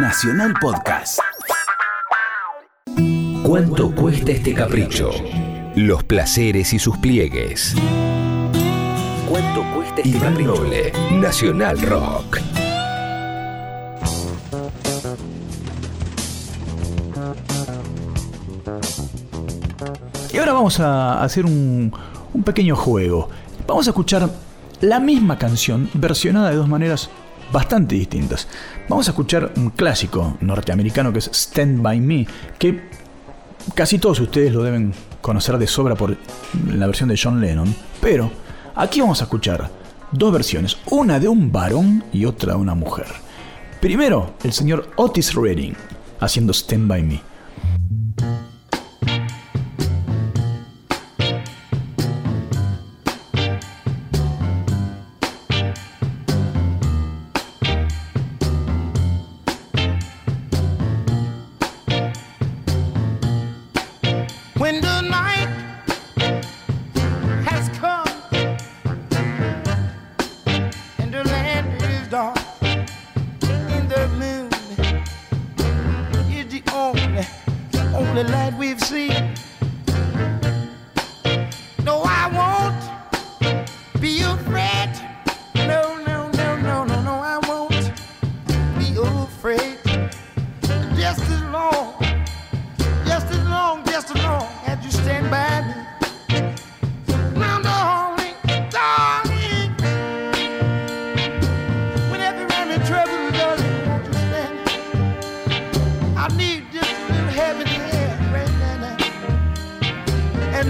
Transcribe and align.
Nacional 0.00 0.54
Podcast. 0.60 1.18
¿Cuánto 3.42 3.92
cuesta 3.92 4.30
este 4.30 4.54
capricho? 4.54 5.10
Los 5.74 6.04
placeres 6.04 6.72
y 6.72 6.78
sus 6.78 6.96
pliegues. 6.98 7.74
¿Cuánto 9.28 9.64
cuesta 9.74 10.00
este 10.00 10.08
Iván 10.16 10.44
Noble, 10.44 10.92
Nacional 11.14 11.80
Rock. 11.82 12.38
Y 20.32 20.38
ahora 20.38 20.52
vamos 20.52 20.78
a 20.78 21.24
hacer 21.24 21.44
un, 21.44 21.92
un 22.32 22.42
pequeño 22.44 22.76
juego. 22.76 23.30
Vamos 23.66 23.88
a 23.88 23.90
escuchar 23.90 24.30
la 24.80 25.00
misma 25.00 25.38
canción 25.38 25.90
versionada 25.94 26.50
de 26.50 26.56
dos 26.56 26.68
maneras 26.68 27.10
bastante 27.52 27.94
distintas. 27.94 28.48
Vamos 28.88 29.08
a 29.08 29.12
escuchar 29.12 29.52
un 29.56 29.70
clásico 29.70 30.36
norteamericano 30.40 31.12
que 31.12 31.20
es 31.20 31.30
Stand 31.32 31.82
By 31.82 32.00
Me, 32.00 32.26
que 32.58 32.88
casi 33.74 33.98
todos 33.98 34.20
ustedes 34.20 34.52
lo 34.52 34.62
deben 34.62 34.92
conocer 35.20 35.58
de 35.58 35.66
sobra 35.66 35.94
por 35.94 36.16
la 36.72 36.86
versión 36.86 37.08
de 37.08 37.20
John 37.22 37.40
Lennon, 37.40 37.74
pero 38.00 38.30
aquí 38.74 39.00
vamos 39.00 39.20
a 39.20 39.24
escuchar 39.24 39.70
dos 40.12 40.32
versiones, 40.32 40.78
una 40.90 41.18
de 41.18 41.28
un 41.28 41.52
varón 41.52 42.04
y 42.12 42.24
otra 42.24 42.54
de 42.54 42.58
una 42.58 42.74
mujer. 42.74 43.06
Primero, 43.80 44.34
el 44.42 44.52
señor 44.52 44.90
Otis 44.96 45.34
Redding 45.34 45.74
haciendo 46.20 46.52
Stand 46.52 46.88
By 46.88 47.02
Me. 47.02 47.20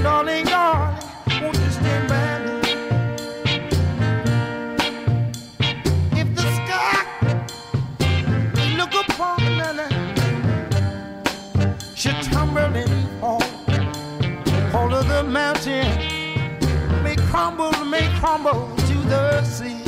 darling, 0.08 0.46
darling, 0.46 0.96
won't 1.42 1.58
you 1.58 1.70
stand 1.70 2.08
by 2.08 2.38
me? 2.46 2.54
If 6.20 6.28
the 6.34 6.46
sky 6.58 6.94
look 8.78 8.94
upon 9.04 9.36
me, 9.76 9.86
tumble 12.32 12.74
and 12.82 13.20
fall, 13.20 13.42
all 14.74 14.94
of 14.94 15.06
the 15.08 15.22
mountain 15.24 15.88
may 17.04 17.16
crumble, 17.28 17.72
may 17.84 18.08
crumble 18.18 18.60
to 18.88 18.96
the 19.12 19.42
sea. 19.42 19.87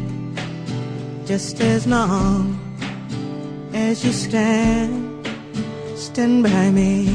just 1.31 1.61
as 1.61 1.87
long 1.87 2.59
as 3.73 4.03
you 4.03 4.11
stand, 4.11 4.91
stand 5.95 6.43
by 6.43 6.69
me. 6.71 7.07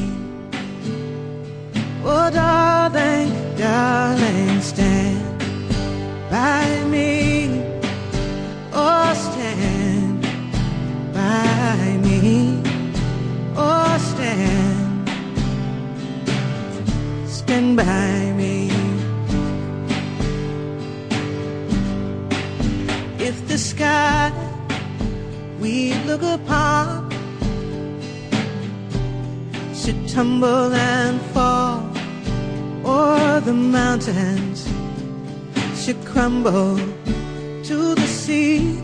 Oh, 2.02 2.30
darling, 2.30 3.28
darling, 3.58 4.62
stand 4.62 5.20
by 6.30 6.64
me. 6.84 7.60
Oh, 8.72 9.12
stand 9.28 10.22
by 11.12 11.98
me. 12.06 12.62
Oh, 13.54 13.98
stand, 14.12 15.10
stand 17.28 17.76
by 17.76 18.32
me. 18.40 18.65
The 23.56 23.62
sky 23.62 24.30
we 25.58 25.94
look 26.04 26.20
upon 26.20 27.08
should 29.74 30.06
tumble 30.06 30.74
and 30.74 31.18
fall, 31.32 31.80
or 32.84 33.40
the 33.40 33.54
mountains 33.54 34.68
should 35.74 35.96
crumble 36.04 36.76
to 37.68 37.94
the 37.94 38.06
sea. 38.06 38.78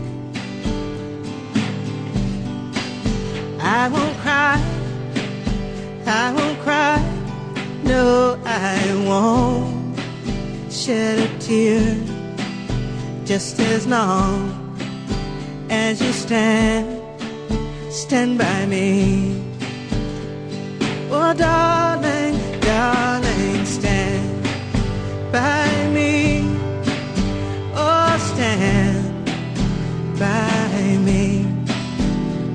I 3.59 3.89
won't 3.93 4.17
cry, 4.25 4.57
I 6.07 6.33
won't 6.35 6.59
cry, 6.65 6.97
no, 7.83 8.39
I 8.43 8.79
won't 9.07 10.01
shed 10.71 11.19
a 11.19 11.29
tear 11.37 11.95
just 13.23 13.59
as 13.59 13.85
long 13.85 14.52
as 15.73 16.01
you 16.01 16.11
stand, 16.11 16.85
stand 17.91 18.37
by 18.37 18.59
me. 18.73 18.87
Oh, 21.09 21.33
darling, 21.45 22.35
darling, 22.69 23.65
stand 23.77 24.27
by 25.31 25.69
me. 25.97 26.13
Oh, 27.85 28.11
stand 28.29 29.03
by 30.23 30.81
me. 31.07 31.23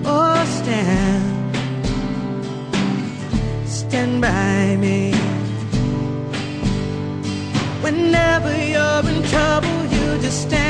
Oh, 0.04 0.38
stand, 0.58 1.26
stand 3.78 4.14
by 4.20 4.76
me. 4.84 5.00
Whenever 7.84 8.52
you're 8.72 9.04
in 9.12 9.18
trouble, 9.32 9.78
you 9.94 10.06
just 10.24 10.42
stand 10.46 10.67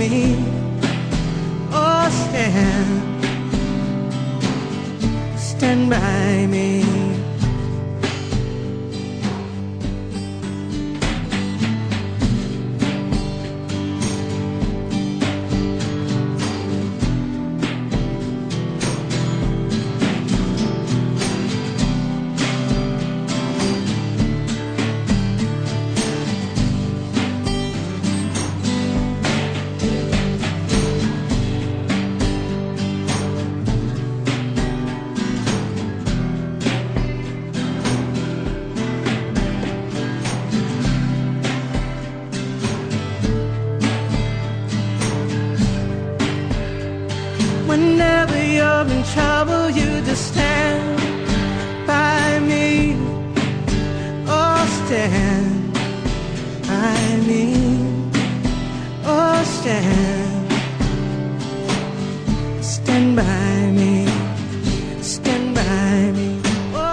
me. 0.00 0.34
Oh, 1.72 2.08
stand, 2.10 2.90
stand 5.38 5.90
by 5.90 6.46
me. 6.46 6.89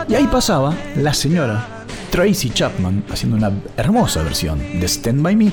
Y 0.09 0.15
ahí 0.15 0.27
pasaba 0.27 0.73
la 0.95 1.13
señora 1.13 1.67
Tracy 2.09 2.49
Chapman 2.49 3.03
haciendo 3.11 3.37
una 3.37 3.51
hermosa 3.75 4.23
versión 4.23 4.59
de 4.79 4.87
Stand 4.87 5.21
By 5.21 5.35
Me 5.35 5.51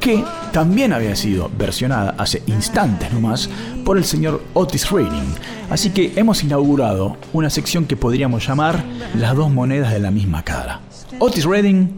que 0.00 0.24
también 0.52 0.92
había 0.92 1.16
sido 1.16 1.50
versionada 1.56 2.14
hace 2.18 2.42
instantes 2.46 3.12
nomás 3.12 3.48
por 3.84 3.96
el 3.96 4.04
señor 4.04 4.42
Otis 4.52 4.90
Redding. 4.90 5.34
Así 5.70 5.90
que 5.90 6.12
hemos 6.16 6.42
inaugurado 6.42 7.16
una 7.32 7.48
sección 7.48 7.86
que 7.86 7.96
podríamos 7.96 8.46
llamar 8.46 8.84
las 9.16 9.34
dos 9.34 9.50
monedas 9.50 9.92
de 9.92 10.00
la 10.00 10.10
misma 10.10 10.42
cara. 10.42 10.80
Otis 11.18 11.44
Redding 11.44 11.90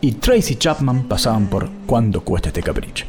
y 0.00 0.12
Tracy 0.12 0.56
Chapman 0.56 1.04
pasaban 1.08 1.46
por 1.46 1.68
cuánto 1.86 2.20
cuesta 2.22 2.48
este 2.48 2.62
capricho. 2.62 3.04